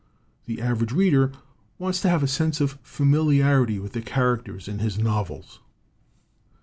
The 0.47 0.59
average 0.59 0.93
reader 0.93 1.31
wants 1.77 2.01
to 2.01 2.09
have 2.09 2.23
a 2.23 2.27
sense 2.27 2.59
of 2.59 2.79
familiarity 2.81 3.77
with 3.77 3.93
the 3.93 4.01
characters 4.01 4.67
in 4.67 4.79
his 4.79 4.97
novels." 4.97 5.59